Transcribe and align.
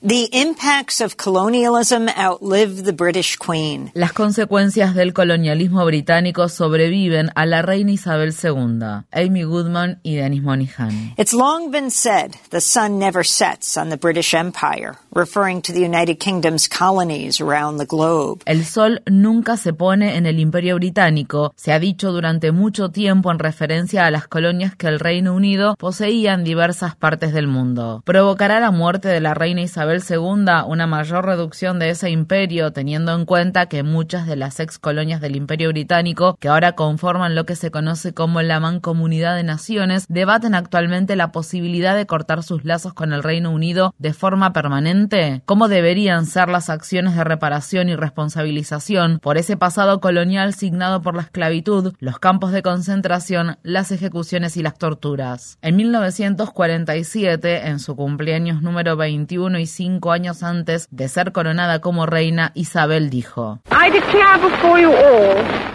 The 0.00 0.28
impacts 0.32 1.00
of 1.00 1.16
colonialism 1.16 2.08
outlive 2.08 2.84
the 2.84 2.92
British 2.92 3.36
Queen. 3.36 3.90
Las 3.94 4.12
consecuencias 4.12 4.94
del 4.94 5.12
colonialismo 5.12 5.84
británico 5.84 6.48
sobreviven 6.48 7.32
a 7.34 7.46
la 7.46 7.62
reina 7.62 7.90
Isabel 7.90 8.32
II. 8.32 9.04
Amy 9.10 9.42
Goodman 9.42 9.98
y 10.04 10.14
Dennis 10.14 10.42
Monihan. 10.42 11.14
It's 11.16 11.34
long 11.34 11.72
been 11.72 11.90
said 11.90 12.36
the 12.50 12.60
sun 12.60 13.00
never 13.00 13.24
sets 13.24 13.76
on 13.76 13.88
the 13.88 13.96
British 13.96 14.34
Empire, 14.34 14.98
referring 15.18 15.60
to 15.60 15.72
the 15.72 15.84
United 15.84 16.18
Kingdom's 16.18 16.68
colonies 16.68 17.40
around 17.40 17.78
the 17.78 17.86
globe. 17.86 18.42
El 18.46 18.64
sol 18.64 19.02
nunca 19.10 19.56
se 19.56 19.72
pone 19.72 20.16
en 20.16 20.26
el 20.26 20.38
Imperio 20.38 20.76
británico, 20.76 21.52
se 21.56 21.72
ha 21.72 21.80
dicho 21.80 22.12
durante 22.12 22.52
mucho 22.52 22.90
tiempo 22.90 23.32
en 23.32 23.40
referencia 23.40 24.06
a 24.06 24.10
las 24.12 24.28
colonias 24.28 24.76
que 24.76 24.86
el 24.86 25.00
Reino 25.00 25.34
Unido 25.34 25.74
poseía 25.76 26.34
en 26.34 26.44
diversas 26.44 26.94
partes 26.94 27.32
del 27.32 27.48
mundo. 27.48 28.02
¿Provocará 28.04 28.60
la 28.60 28.70
muerte 28.70 29.08
de 29.08 29.20
la 29.20 29.34
reina 29.34 29.62
Isabel 29.62 30.02
II 30.08 30.28
una 30.66 30.86
mayor 30.86 31.26
reducción 31.26 31.78
de 31.78 31.90
ese 31.90 32.10
imperio, 32.10 32.72
teniendo 32.72 33.12
en 33.14 33.24
cuenta 33.24 33.66
que 33.66 33.82
muchas 33.82 34.26
de 34.26 34.36
las 34.36 34.60
ex 34.60 34.78
colonias 34.78 35.20
del 35.20 35.34
Imperio 35.34 35.70
Británico, 35.70 36.36
que 36.38 36.48
ahora 36.48 36.72
conforman 36.72 37.34
lo 37.34 37.44
que 37.44 37.56
se 37.56 37.70
conoce 37.72 38.14
como 38.14 38.40
la 38.42 38.60
Mancomunidad 38.60 39.34
de 39.34 39.42
Naciones, 39.42 40.06
debaten 40.08 40.54
actualmente 40.54 41.16
la 41.16 41.32
posibilidad 41.32 41.96
de 41.96 42.06
cortar 42.06 42.44
sus 42.44 42.64
lazos 42.64 42.94
con 42.94 43.12
el 43.12 43.24
Reino 43.24 43.50
Unido 43.50 43.94
de 43.98 44.12
forma 44.12 44.52
permanente? 44.52 45.07
¿Cómo 45.44 45.68
deberían 45.68 46.26
ser 46.26 46.48
las 46.48 46.68
acciones 46.68 47.16
de 47.16 47.24
reparación 47.24 47.88
y 47.88 47.96
responsabilización 47.96 49.18
por 49.20 49.38
ese 49.38 49.56
pasado 49.56 50.00
colonial 50.00 50.54
signado 50.54 51.00
por 51.00 51.14
la 51.14 51.22
esclavitud, 51.22 51.94
los 51.98 52.18
campos 52.18 52.52
de 52.52 52.62
concentración, 52.62 53.56
las 53.62 53.90
ejecuciones 53.90 54.56
y 54.56 54.62
las 54.62 54.76
torturas? 54.76 55.58
En 55.62 55.76
1947, 55.76 57.68
en 57.68 57.78
su 57.78 57.96
cumpleaños 57.96 58.60
número 58.60 58.96
21 58.96 59.58
y 59.58 59.66
cinco 59.66 60.12
años 60.12 60.42
antes 60.42 60.88
de 60.90 61.08
ser 61.08 61.32
coronada 61.32 61.80
como 61.80 62.04
reina, 62.04 62.52
Isabel 62.54 63.08
dijo, 63.08 63.60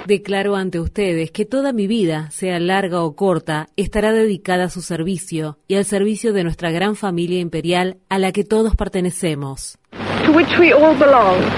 Declaro 0.05 0.55
ante 0.57 0.79
ustedes 0.81 1.31
que 1.31 1.45
toda 1.45 1.71
mi 1.71 1.87
vida, 1.87 2.29
sea 2.31 2.59
larga 2.59 3.01
o 3.01 3.15
corta, 3.15 3.69
estará 3.77 4.11
dedicada 4.11 4.65
a 4.65 4.69
su 4.69 4.81
servicio 4.81 5.59
y 5.67 5.75
al 5.75 5.85
servicio 5.85 6.33
de 6.33 6.43
nuestra 6.43 6.71
gran 6.71 6.95
familia 6.95 7.39
imperial 7.39 7.97
a 8.09 8.19
la 8.19 8.31
que 8.31 8.43
todos 8.43 8.75
pertenecemos. 8.75 9.12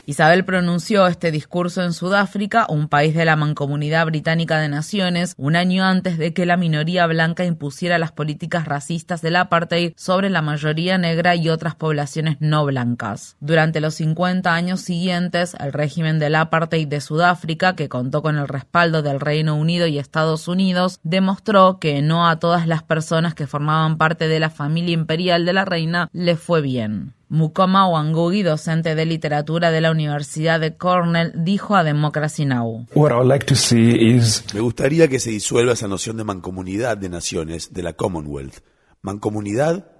Isabel 0.06 0.44
pronunció 0.44 1.08
este 1.08 1.32
discurso 1.32 1.84
en 1.84 1.94
Sudáfrica, 1.94 2.66
un 2.68 2.90
país 2.90 3.16
de 3.16 3.24
la 3.24 3.36
Mancomunidad 3.36 4.06
Británica 4.08 4.60
de 4.60 4.68
Naciones, 4.68 5.34
un 5.38 5.56
año 5.56 5.86
antes 5.86 6.18
de 6.18 6.34
que 6.34 6.46
la 6.46 6.58
minoría 6.58 7.08
blanca 7.08 7.46
impusiera 7.46 7.98
las 8.00 8.12
políticas 8.12 8.66
racistas 8.66 9.22
del 9.22 9.38
apartheid 9.38 9.94
sobre 9.96 10.30
la 10.30 10.42
mayoría 10.42 10.98
negra 10.98 11.36
y 11.36 11.50
otras 11.50 11.76
poblaciones 11.76 12.38
no 12.40 12.66
blancas. 12.66 13.38
Durante 13.40 13.80
los 13.80 13.96
50 13.96 14.54
años 14.54 14.82
siguientes, 14.82 15.56
el 15.60 15.72
régimen 15.72 16.20
del 16.20 16.36
apartheid 16.36 16.88
de 16.88 17.02
Sudáfrica, 17.02 17.76
que 17.76 17.88
contó 17.88 18.22
con 18.22 18.38
el 18.38 18.48
respaldo 18.48 19.02
del 19.02 19.20
Reino 19.20 19.56
Unido 19.56 19.88
y 19.88 20.00
Estados 20.00 20.48
Unidos, 20.48 21.00
demostró 21.04 21.80
que 21.80 22.02
no 22.02 22.28
a 22.28 22.40
todas 22.40 22.68
las 22.68 22.84
personas 22.84 23.36
que 23.36 23.48
formaban 23.48 23.98
parte 23.98 24.28
de 24.28 24.40
la 24.40 24.50
familia 24.50 24.94
imperial 24.94 25.46
de 25.46 25.54
la 25.54 25.66
reina 25.66 26.10
le 26.12 26.36
fue 26.36 26.62
bien. 26.62 27.14
Mukoma 27.30 27.88
Wangugi, 27.88 28.44
docente 28.44 28.94
de 28.96 29.06
literatura 29.06 29.72
de 29.72 29.82
la 29.82 29.92
Universidad 29.92 30.60
de 30.60 30.78
Cornell, 30.78 31.34
dijo 31.36 31.76
a 31.76 31.84
Democracy 31.84 32.46
Now! 32.46 32.86
Me 32.96 34.60
gustaría 34.60 35.08
que 35.08 35.20
se 35.20 35.32
disuelva 35.32 35.74
esa 35.74 35.88
noción 35.88 36.18
de 36.18 36.24
mancomunidad 36.24 36.98
de 36.98 37.10
naciones 37.10 37.74
de 37.74 37.84
la 37.84 37.94
Commonwealth. 37.94 38.60
Mancomunidad 39.02 39.95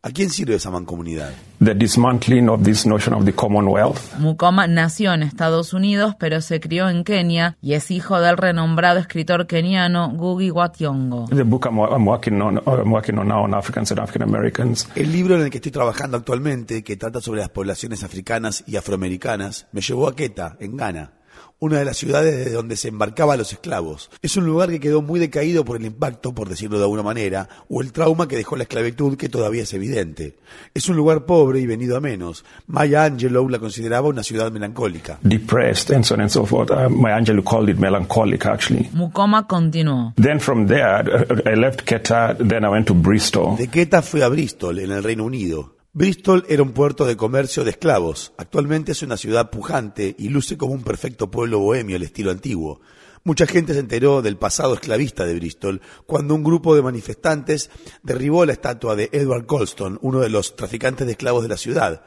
¿A 0.00 0.10
quién 0.10 0.30
sirve 0.30 0.54
esa 0.54 0.70
mancomunidad? 0.70 1.32
The 1.58 1.74
dismantling 1.74 2.48
of 2.48 2.62
this 2.62 2.86
notion 2.86 3.14
of 3.14 3.24
the 3.24 3.32
Commonwealth. 3.32 4.14
Mukoma 4.18 4.68
nació 4.68 5.12
en 5.12 5.24
Estados 5.24 5.72
Unidos, 5.72 6.14
pero 6.20 6.40
se 6.40 6.60
crió 6.60 6.88
en 6.88 7.02
Kenia 7.02 7.56
y 7.60 7.72
es 7.72 7.90
hijo 7.90 8.20
del 8.20 8.36
renombrado 8.36 9.00
escritor 9.00 9.48
keniano 9.48 10.08
Ngugi 10.12 10.52
wa 10.52 10.70
Thiong'o. 10.70 11.26
The 11.30 11.42
book 11.42 11.66
I'm, 11.66 11.80
I'm 11.80 12.06
working 12.06 12.40
on, 12.40 12.60
I'm 12.64 12.92
working 12.92 13.18
on 13.18 13.26
now 13.26 13.42
on 13.42 13.54
Africans 13.54 13.90
and 13.90 13.98
African 13.98 14.22
Americans. 14.22 14.88
El 14.94 15.10
libro 15.10 15.34
en 15.34 15.42
el 15.42 15.50
que 15.50 15.58
estoy 15.58 15.72
trabajando 15.72 16.16
actualmente, 16.16 16.84
que 16.84 16.96
trata 16.96 17.20
sobre 17.20 17.40
las 17.40 17.48
poblaciones 17.48 18.04
africanas 18.04 18.62
y 18.68 18.76
afroamericanas, 18.76 19.66
me 19.72 19.80
llevó 19.80 20.06
a 20.06 20.14
Quetta, 20.14 20.56
en 20.60 20.76
Ghana 20.76 21.17
una 21.60 21.78
de 21.78 21.84
las 21.84 21.96
ciudades 21.96 22.36
desde 22.36 22.52
donde 22.52 22.76
se 22.76 22.88
embarcaba 22.88 23.34
a 23.34 23.36
los 23.36 23.52
esclavos. 23.52 24.10
Es 24.22 24.36
un 24.36 24.46
lugar 24.46 24.70
que 24.70 24.80
quedó 24.80 25.02
muy 25.02 25.18
decaído 25.18 25.64
por 25.64 25.76
el 25.76 25.86
impacto, 25.86 26.34
por 26.34 26.48
decirlo 26.48 26.78
de 26.78 26.84
alguna 26.84 27.02
manera, 27.02 27.48
o 27.68 27.80
el 27.82 27.92
trauma 27.92 28.28
que 28.28 28.36
dejó 28.36 28.56
la 28.56 28.62
esclavitud, 28.64 29.16
que 29.16 29.28
todavía 29.28 29.62
es 29.62 29.74
evidente. 29.74 30.36
Es 30.74 30.88
un 30.88 30.96
lugar 30.96 31.24
pobre 31.24 31.60
y 31.60 31.66
venido 31.66 31.96
a 31.96 32.00
menos. 32.00 32.44
Maya 32.66 33.04
Angelou 33.04 33.48
la 33.48 33.58
consideraba 33.58 34.08
una 34.08 34.22
ciudad 34.22 34.52
melancólica. 34.52 35.18
Depressed 35.22 35.94
and 35.94 36.04
so 36.04 36.14
on 36.14 36.20
and 36.20 36.30
so 36.30 36.44
forth. 36.46 36.70
Uh, 36.70 36.88
Maya 36.88 37.16
Angelou 37.16 37.42
called 37.42 37.68
it 37.68 37.78
melancholic 37.78 38.46
actually. 38.46 38.88
Mukoma 38.92 39.46
continuó. 39.46 40.12
Then 40.16 40.40
from 40.40 40.66
there, 40.66 41.02
I 41.46 41.54
left 41.54 41.84
Quetta, 41.84 42.36
then 42.38 42.64
I 42.64 42.68
went 42.68 42.86
to 42.86 42.94
Bristol. 42.94 43.56
De 43.56 43.68
Quetta 43.68 44.02
fui 44.02 44.22
a 44.22 44.28
Bristol, 44.28 44.78
en 44.78 44.92
el 44.92 45.02
Reino 45.02 45.24
Unido. 45.24 45.77
Bristol 45.98 46.44
era 46.48 46.62
un 46.62 46.70
puerto 46.70 47.06
de 47.06 47.16
comercio 47.16 47.64
de 47.64 47.70
esclavos. 47.70 48.32
Actualmente 48.36 48.92
es 48.92 49.02
una 49.02 49.16
ciudad 49.16 49.50
pujante 49.50 50.14
y 50.16 50.28
luce 50.28 50.56
como 50.56 50.72
un 50.72 50.84
perfecto 50.84 51.28
pueblo 51.28 51.58
bohemio 51.58 51.96
al 51.96 52.04
estilo 52.04 52.30
antiguo. 52.30 52.80
Mucha 53.24 53.48
gente 53.48 53.74
se 53.74 53.80
enteró 53.80 54.22
del 54.22 54.36
pasado 54.36 54.74
esclavista 54.74 55.26
de 55.26 55.34
Bristol 55.34 55.80
cuando 56.06 56.36
un 56.36 56.44
grupo 56.44 56.76
de 56.76 56.82
manifestantes 56.82 57.70
derribó 58.04 58.46
la 58.46 58.52
estatua 58.52 58.94
de 58.94 59.08
Edward 59.10 59.46
Colston, 59.46 59.98
uno 60.00 60.20
de 60.20 60.28
los 60.28 60.54
traficantes 60.54 61.04
de 61.04 61.14
esclavos 61.14 61.42
de 61.42 61.48
la 61.48 61.56
ciudad, 61.56 62.04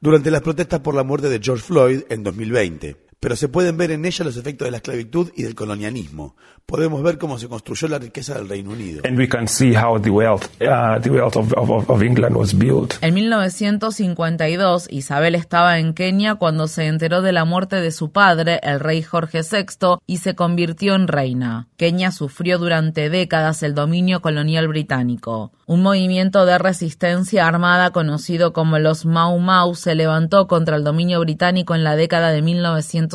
durante 0.00 0.30
las 0.30 0.40
protestas 0.40 0.80
por 0.80 0.94
la 0.94 1.04
muerte 1.04 1.28
de 1.28 1.38
George 1.38 1.62
Floyd 1.62 2.04
en 2.08 2.22
2020 2.22 3.05
pero 3.20 3.34
se 3.34 3.48
pueden 3.48 3.76
ver 3.76 3.90
en 3.90 4.04
ella 4.04 4.24
los 4.24 4.36
efectos 4.36 4.66
de 4.66 4.70
la 4.70 4.76
esclavitud 4.78 5.32
y 5.34 5.42
del 5.42 5.54
colonialismo. 5.54 6.36
Podemos 6.66 7.02
ver 7.02 7.16
cómo 7.16 7.38
se 7.38 7.48
construyó 7.48 7.86
la 7.88 7.98
riqueza 7.98 8.34
del 8.34 8.48
Reino 8.48 8.72
Unido. 8.72 9.02
And 9.04 9.16
we 9.16 9.28
can 9.28 9.46
see 9.46 9.72
how 9.74 10.00
the 10.00 10.10
wealth, 10.10 10.46
uh, 10.60 11.00
the 11.00 11.10
wealth 11.10 11.36
of, 11.36 11.52
of, 11.54 11.88
of 11.88 12.02
England 12.02 12.36
was 12.36 12.56
built. 12.56 12.94
En 13.00 13.14
1952, 13.14 14.88
Isabel 14.90 15.36
estaba 15.36 15.78
en 15.78 15.94
Kenia 15.94 16.34
cuando 16.34 16.66
se 16.66 16.86
enteró 16.86 17.22
de 17.22 17.32
la 17.32 17.44
muerte 17.44 17.76
de 17.76 17.92
su 17.92 18.10
padre, 18.10 18.58
el 18.62 18.80
rey 18.80 19.02
Jorge 19.02 19.42
VI, 19.42 19.98
y 20.06 20.18
se 20.18 20.34
convirtió 20.34 20.96
en 20.96 21.06
reina. 21.06 21.68
Kenia 21.76 22.10
sufrió 22.10 22.58
durante 22.58 23.10
décadas 23.10 23.62
el 23.62 23.74
dominio 23.74 24.20
colonial 24.20 24.66
británico. 24.66 25.52
Un 25.66 25.82
movimiento 25.82 26.46
de 26.46 26.58
resistencia 26.58 27.46
armada 27.46 27.90
conocido 27.90 28.52
como 28.52 28.78
los 28.78 29.04
Mau 29.04 29.38
Mau 29.38 29.74
se 29.74 29.94
levantó 29.94 30.46
contra 30.46 30.76
el 30.76 30.84
dominio 30.84 31.20
británico 31.20 31.74
en 31.74 31.84
la 31.84 31.96
década 31.96 32.30
de 32.30 32.42
1950 32.42 33.05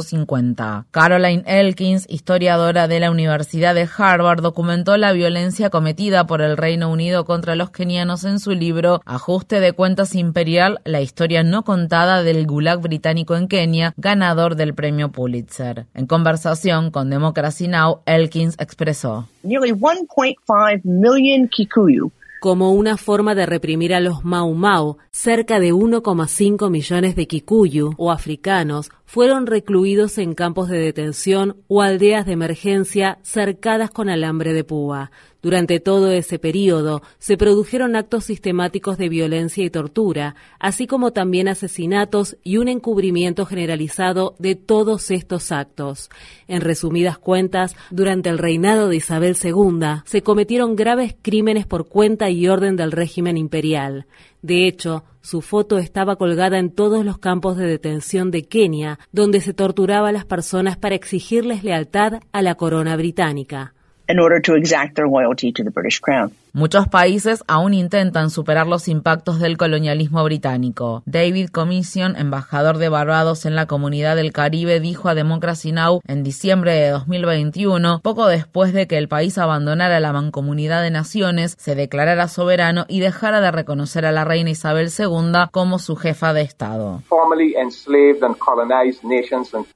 Caroline 0.92 1.44
Elkins, 1.46 2.06
historiadora 2.10 2.88
de 2.88 3.00
la 3.00 3.12
Universidad 3.12 3.76
de 3.76 3.88
Harvard, 3.98 4.42
documentó 4.42 4.98
la 4.98 5.12
violencia 5.12 5.70
cometida 5.70 6.26
por 6.26 6.42
el 6.42 6.58
Reino 6.58 6.90
Unido 6.90 7.26
contra 7.26 7.56
los 7.56 7.72
kenianos 7.72 8.24
en 8.24 8.40
su 8.40 8.52
libro 8.52 9.02
Ajuste 9.06 9.60
de 9.60 9.74
Cuentas 9.74 10.16
Imperial, 10.16 10.80
la 10.86 11.02
historia 11.02 11.44
no 11.44 11.64
contada 11.64 12.24
del 12.24 12.48
Gulag 12.48 12.82
británico 12.82 13.36
en 13.36 13.48
Kenia, 13.48 13.94
ganador 13.98 14.56
del 14.56 14.74
premio 14.74 15.12
Pulitzer. 15.12 15.86
En 15.94 16.08
conversación 16.08 16.92
con 16.92 17.10
Democracy 17.10 17.68
Now, 17.68 18.02
Elkins 18.06 18.56
expresó. 18.60 19.28
Nearly 19.44 19.72
1.5 19.72 20.82
million 20.84 21.48
Kikuyu 21.48 22.12
como 22.42 22.72
una 22.72 22.98
forma 22.98 23.36
de 23.36 23.46
reprimir 23.46 23.94
a 23.94 24.00
los 24.00 24.26
Mau 24.26 24.52
Mau, 24.56 24.98
cerca 25.12 25.60
de 25.60 25.74
1,5 25.76 26.72
millones 26.72 27.16
de 27.16 27.28
Kikuyu 27.28 27.94
o 27.98 28.12
africanos 28.12 28.90
fueron 29.06 29.46
recluidos 29.46 30.18
en 30.18 30.34
campos 30.34 30.68
de 30.68 30.80
detención 30.80 31.58
o 31.68 31.84
aldeas 31.84 32.26
de 32.26 32.32
emergencia 32.32 33.20
cercadas 33.22 33.92
con 33.92 34.10
alambre 34.10 34.54
de 34.54 34.64
púa. 34.64 35.12
Durante 35.42 35.80
todo 35.80 36.12
ese 36.12 36.38
periodo 36.38 37.02
se 37.18 37.36
produjeron 37.36 37.96
actos 37.96 38.26
sistemáticos 38.26 39.00
de 39.00 39.10
violencia 39.10 39.64
y 39.64 39.72
tortura, 39.72 40.36
así 40.60 40.86
como 40.86 41.12
también 41.12 41.48
asesinatos 41.48 42.38
y 42.44 42.58
un 42.58 42.68
encubrimiento 42.68 43.48
generalizado 43.48 44.36
de 44.38 44.56
todos 44.56 45.10
estos 45.10 45.52
actos. 45.52 46.10
En 46.48 46.62
resumidas 46.62 47.18
cuentas, 47.18 47.76
durante 47.90 48.30
el 48.30 48.38
reinado 48.38 48.88
de 48.88 48.98
Isabel 48.98 49.36
II 49.42 50.02
se 50.06 50.22
cometieron 50.22 50.76
graves 50.76 51.16
crímenes 51.20 51.66
por 51.66 51.88
cuenta 51.88 52.30
y 52.30 52.48
orden 52.48 52.76
del 52.76 52.92
régimen 52.92 53.36
imperial. 53.36 54.06
De 54.44 54.68
hecho, 54.68 55.06
su 55.22 55.42
foto 55.42 55.80
estaba 55.80 56.18
colgada 56.18 56.60
en 56.60 56.72
todos 56.72 57.04
los 57.04 57.18
campos 57.18 57.58
de 57.58 57.66
detención 57.66 58.30
de 58.30 58.44
Kenia, 58.44 59.00
donde 59.12 59.42
se 59.42 59.54
torturaba 59.54 60.10
a 60.10 60.12
las 60.12 60.26
personas 60.26 60.78
para 60.78 60.96
exigirles 60.96 61.64
lealtad 61.64 62.22
a 62.32 62.42
la 62.44 62.56
corona 62.56 62.96
británica 62.96 63.74
in 64.12 64.20
order 64.20 64.42
to 64.42 64.56
exact 64.56 64.96
their 64.96 65.08
loyalty 65.08 65.54
to 65.54 65.64
the 65.64 65.72
British 65.72 66.00
Crown. 66.00 66.36
Muchos 66.54 66.90
países 66.90 67.46
aún 67.48 67.74
intentan 67.74 68.30
superar 68.30 68.68
los 68.68 68.90
impactos 68.90 69.40
del 69.40 69.56
colonialismo 69.56 70.22
británico. 70.26 71.02
David 71.06 71.48
Commission, 71.48 72.18
embajador 72.18 72.78
de 72.78 72.90
Barbados 72.90 73.46
en 73.46 73.56
la 73.56 73.68
comunidad 73.68 74.18
del 74.18 74.34
Caribe, 74.34 74.82
dijo 74.82 75.08
a 75.08 75.16
Democracy 75.16 75.72
Now! 75.72 76.02
en 76.06 76.24
diciembre 76.24 76.74
de 76.74 76.90
2021, 76.90 78.02
poco 78.04 78.28
después 78.28 78.74
de 78.74 78.86
que 78.86 78.98
el 78.98 79.08
país 79.08 79.38
abandonara 79.38 80.02
la 80.02 80.12
mancomunidad 80.12 80.82
de 80.82 80.92
naciones, 80.92 81.56
se 81.58 81.74
declarara 81.76 82.28
soberano 82.28 82.86
y 82.90 83.00
dejara 83.00 83.40
de 83.40 83.52
reconocer 83.52 84.06
a 84.06 84.12
la 84.12 84.26
reina 84.26 84.50
Isabel 84.50 84.90
II 84.98 85.46
como 85.52 85.80
su 85.80 85.96
jefa 85.96 86.34
de 86.34 86.42
Estado. 86.42 87.02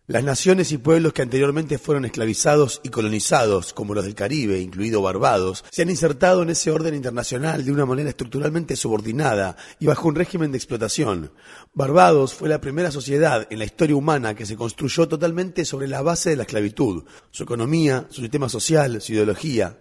Las 0.07 0.23
naciones 0.25 0.71
y 0.73 0.77
pueblos 0.77 1.13
que 1.13 1.21
anteriormente 1.21 1.77
fueron 1.77 2.03
esclavizados 2.03 2.81
y 2.83 2.89
colonizados, 2.89 3.71
como 3.71 3.93
los 3.93 4.03
del 4.03 4.15
Caribe, 4.15 4.59
incluido 4.59 5.01
Barbados, 5.01 5.63
se 5.71 5.83
han 5.83 5.89
insertado 5.89 6.43
en 6.43 6.49
ese 6.49 6.64
orden 6.71 6.95
internacional 6.95 7.63
de 7.63 7.71
una 7.71 7.85
manera 7.85 8.09
estructuralmente 8.09 8.75
subordinada 8.75 9.55
y 9.79 9.85
bajo 9.85 10.07
un 10.07 10.15
régimen 10.15 10.51
de 10.51 10.57
explotación. 10.57 11.31
Barbados 11.73 12.33
fue 12.33 12.49
la 12.49 12.61
primera 12.61 12.91
sociedad 12.91 13.47
en 13.49 13.59
la 13.59 13.65
historia 13.65 13.95
humana 13.95 14.35
que 14.35 14.45
se 14.45 14.55
construyó 14.55 15.07
totalmente 15.07 15.65
sobre 15.65 15.87
la 15.87 16.01
base 16.01 16.31
de 16.31 16.35
la 16.35 16.43
esclavitud, 16.43 17.03
su 17.31 17.43
economía, 17.43 18.05
su 18.09 18.21
sistema 18.21 18.49
social, 18.49 19.01
su 19.01 19.13
ideología. 19.13 19.77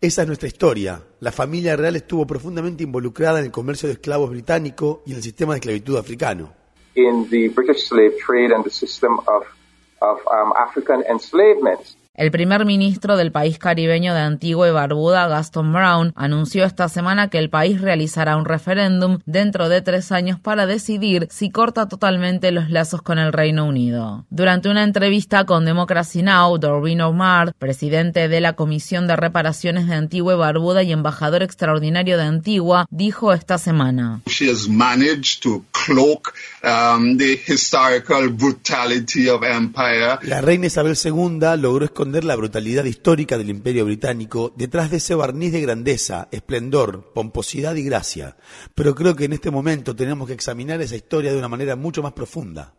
Esa 0.00 0.22
es 0.22 0.28
nuestra 0.28 0.48
historia. 0.48 1.02
La 1.20 1.32
familia 1.32 1.76
real 1.76 1.96
estuvo 1.96 2.26
profundamente 2.26 2.82
involucrada 2.82 3.38
en 3.38 3.46
el 3.46 3.50
comercio 3.50 3.86
de 3.86 3.94
esclavos 3.94 4.30
británico 4.30 5.02
y 5.06 5.12
en 5.12 5.16
el 5.16 5.22
sistema 5.22 5.54
de 5.54 5.60
esclavitud 5.60 5.96
africano. 5.96 6.52
In 6.94 7.28
the 7.30 7.48
British 7.48 7.88
slave 7.88 8.14
trade 8.24 8.54
and 8.54 8.64
the 8.64 8.70
system 8.70 9.18
of 9.26 9.44
um, 10.02 10.52
African 10.56 11.02
enslavement. 11.08 11.80
El 12.16 12.30
primer 12.30 12.64
ministro 12.64 13.16
del 13.16 13.32
país 13.32 13.58
caribeño 13.58 14.14
de 14.14 14.20
Antigua 14.20 14.68
y 14.68 14.70
Barbuda, 14.70 15.26
Gaston 15.26 15.72
Brown, 15.72 16.12
anunció 16.14 16.64
esta 16.64 16.88
semana 16.88 17.28
que 17.28 17.38
el 17.38 17.50
país 17.50 17.80
realizará 17.80 18.36
un 18.36 18.44
referéndum 18.44 19.18
dentro 19.26 19.68
de 19.68 19.82
tres 19.82 20.12
años 20.12 20.38
para 20.38 20.64
decidir 20.66 21.26
si 21.32 21.50
corta 21.50 21.88
totalmente 21.88 22.52
los 22.52 22.70
lazos 22.70 23.02
con 23.02 23.18
el 23.18 23.32
Reino 23.32 23.66
Unido. 23.66 24.26
Durante 24.30 24.68
una 24.68 24.84
entrevista 24.84 25.44
con 25.44 25.64
Democracy 25.64 26.22
Now, 26.22 26.56
Doreen 26.56 27.00
Omar, 27.00 27.52
presidente 27.58 28.28
de 28.28 28.40
la 28.40 28.52
Comisión 28.52 29.08
de 29.08 29.16
Reparaciones 29.16 29.88
de 29.88 29.94
Antigua 29.94 30.34
y 30.34 30.36
Barbuda 30.36 30.84
y 30.84 30.92
embajador 30.92 31.42
extraordinario 31.42 32.16
de 32.16 32.22
Antigua, 32.22 32.86
dijo 32.90 33.32
esta 33.32 33.58
semana. 33.58 34.20
La 40.22 40.40
reina 40.40 40.66
Isabel 40.66 40.96
II 41.04 41.40
logró 41.58 41.84
la 42.04 42.36
brutalidad 42.36 42.84
histórica 42.84 43.38
del 43.38 43.48
imperio 43.48 43.86
británico 43.86 44.52
detrás 44.56 44.90
de 44.90 44.98
ese 44.98 45.14
barniz 45.14 45.52
de 45.52 45.62
grandeza, 45.62 46.28
esplendor, 46.30 47.12
pomposidad 47.14 47.74
y 47.76 47.82
gracia. 47.82 48.36
Pero 48.74 48.94
creo 48.94 49.16
que 49.16 49.24
en 49.24 49.32
este 49.32 49.50
momento 49.50 49.96
tenemos 49.96 50.26
que 50.26 50.34
examinar 50.34 50.82
esa 50.82 50.96
historia 50.96 51.32
de 51.32 51.38
una 51.38 51.48
manera 51.48 51.76
mucho 51.76 52.02
más 52.02 52.12
profunda. 52.12 52.74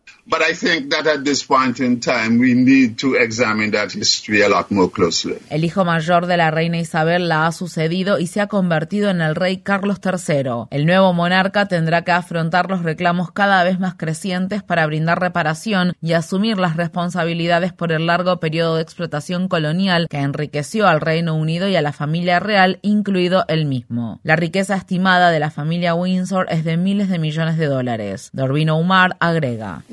El 5.50 5.64
hijo 5.64 5.86
mayor 5.86 6.26
de 6.28 6.38
la 6.38 6.52
reina 6.52 6.80
Isabel 6.80 7.28
la 7.28 7.48
ha 7.48 7.52
sucedido 7.52 8.20
y 8.20 8.28
se 8.28 8.42
ha 8.42 8.48
convertido 8.48 9.10
en 9.10 9.22
el 9.22 9.36
rey 9.36 9.58
Carlos 9.58 10.00
III. 10.04 10.68
El 10.70 10.86
nuevo 10.86 11.14
monarca 11.14 11.68
tendrá 11.68 12.04
que 12.04 12.12
afrontar 12.12 12.70
los 12.70 12.84
reclamos 12.84 13.32
cada 13.32 13.64
vez 13.64 13.80
más 13.80 13.96
crecientes 13.96 14.62
para 14.62 14.86
brindar 14.86 15.20
reparación 15.20 15.94
y 16.02 16.14
asumir 16.14 16.60
las 16.60 16.78
responsabilidades 16.78 17.74
por 17.74 17.92
el 17.92 18.06
largo 18.06 18.40
periodo 18.40 18.76
de 18.76 18.84
explotación 18.84 19.15
colonial 19.48 20.08
que 20.10 20.18
enriqueció 20.18 20.88
al 20.88 21.02
Reino 21.02 21.36
Unido 21.36 21.68
y 21.68 21.76
a 21.76 21.82
la 21.82 21.94
familia 21.94 22.40
real, 22.40 22.80
incluido 22.82 23.46
él 23.48 23.66
mismo. 23.66 24.20
La 24.24 24.36
riqueza 24.36 24.76
estimada 24.76 25.32
de 25.32 25.40
la 25.40 25.52
familia 25.52 25.96
Windsor 25.96 26.48
es 26.50 26.64
de 26.64 26.78
miles 26.78 27.10
de 27.10 27.20
millones 27.20 27.58
de 27.58 27.68
dólares. 27.68 28.30
Dorbino 28.34 28.78
Umar 28.78 29.16
agrega. 29.20 29.84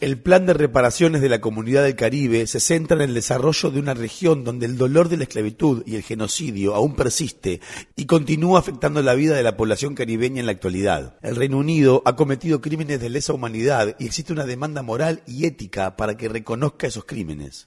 El 0.00 0.18
plan 0.18 0.46
de 0.46 0.54
reparaciones 0.54 1.20
de 1.20 1.28
la 1.28 1.40
comunidad 1.40 1.82
del 1.82 1.96
Caribe 1.96 2.46
se 2.46 2.58
centra 2.58 2.96
en 2.96 3.02
el 3.10 3.14
desarrollo 3.14 3.70
de 3.70 3.78
una 3.78 3.94
región 3.94 4.42
donde 4.42 4.66
el 4.66 4.78
dolor 4.78 5.08
de 5.08 5.18
la 5.18 5.24
esclavitud 5.24 5.82
y 5.86 5.96
el 5.96 6.02
genocidio 6.02 6.74
aún 6.74 6.96
persiste 6.96 7.60
y 7.94 8.06
continúa 8.06 8.58
afectando 8.58 9.02
la 9.02 9.14
vida 9.14 9.36
de 9.36 9.42
la 9.42 9.56
población 9.56 9.94
caribeña 9.94 10.40
en 10.40 10.46
la 10.46 10.52
actualidad. 10.52 11.16
El 11.22 11.36
Reino 11.36 11.58
Unido 11.58 12.02
ha 12.06 12.16
cometido 12.16 12.60
crímenes 12.60 13.00
de 13.00 13.10
lesa 13.10 13.34
humanidad 13.34 13.96
y 13.98 14.06
existe 14.06 14.32
una 14.32 14.46
demanda 14.46 14.82
moral 14.82 15.22
y 15.26 15.46
ética 15.46 15.96
para 15.96 16.16
que 16.16 16.28
reconozca 16.28 16.86
esos 16.86 17.04
crímenes. 17.04 17.66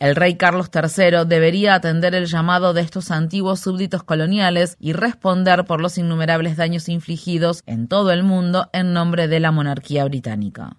El 0.00 0.16
rey 0.16 0.36
Carlos 0.36 0.70
III 0.74 1.24
debería 1.26 1.74
atender 1.74 2.14
el 2.14 2.26
llamado 2.26 2.72
de 2.72 2.80
estos 2.80 3.10
antiguos 3.10 3.60
súbditos 3.60 4.02
coloniales 4.02 4.76
y 4.80 4.92
responder 4.92 5.64
por 5.64 5.80
los 5.80 5.96
innumerables 5.96 6.56
daños 6.56 6.88
infligidos 6.88 7.62
en 7.66 7.86
todo 7.86 8.10
el 8.10 8.24
mundo 8.24 8.68
en 8.72 8.92
nombre 8.92 9.28
de 9.28 9.40
la 9.40 9.52
monarquía 9.52 10.04
británica. 10.04 10.76